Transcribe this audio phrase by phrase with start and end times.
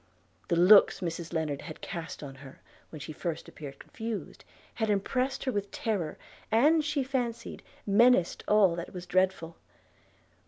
[0.47, 2.59] The looks Mrs Lennard had cast on her,
[2.89, 4.43] when she first appeared confused,
[4.73, 6.17] had impressed her with terror,
[6.51, 9.57] and, she fancied, menaced all that was dreadful.